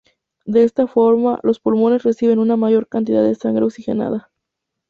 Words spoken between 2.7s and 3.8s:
cantidad de sangre